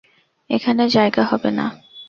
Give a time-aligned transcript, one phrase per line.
[0.49, 1.65] এখানে জায়গা হবে না।